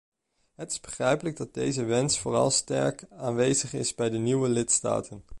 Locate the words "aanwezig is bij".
3.09-4.09